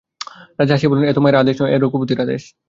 [0.59, 2.41] রাজা হাসিয়া বলিলেন, এ তো মায়ের আদেশ নয়, এ রঘুপতির আদেশ।